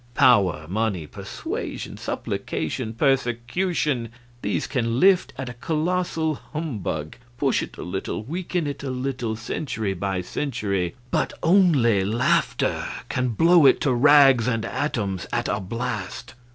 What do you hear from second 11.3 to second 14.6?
only laughter can blow it to rags